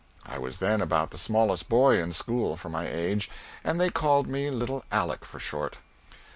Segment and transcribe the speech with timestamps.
[0.25, 3.29] I was then about the smallest boy in school, for my age,
[3.63, 5.77] and they called me little Aleck for short.